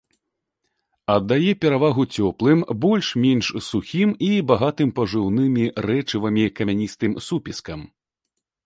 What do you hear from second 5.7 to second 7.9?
рэчывамі камяністым супескам.